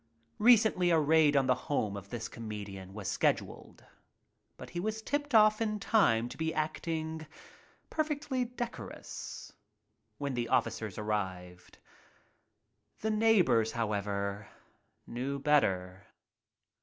[0.39, 3.85] Recently a raid on the home of this comedian was scheduled,
[4.57, 7.27] but he was "tipped off" in time to be acting
[7.91, 9.53] perfectly decorous
[10.17, 11.77] when the officers arrived.
[13.01, 14.47] The neighbors, however,
[15.05, 16.07] knew better.